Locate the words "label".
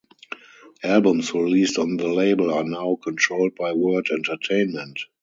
2.07-2.51